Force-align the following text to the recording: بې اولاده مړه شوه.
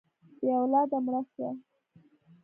بې 0.39 0.49
اولاده 0.59 0.97
مړه 1.05 1.21
شوه. 1.31 1.49